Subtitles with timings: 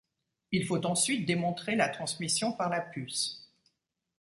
[0.51, 3.53] Il faut ensuite démontrer la transmission par la puce.